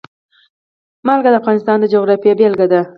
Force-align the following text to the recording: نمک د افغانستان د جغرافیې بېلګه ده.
نمک 1.05 1.21
د 1.23 1.27
افغانستان 1.41 1.77
د 1.79 1.85
جغرافیې 1.93 2.33
بېلګه 2.39 2.65
ده. 2.71 2.81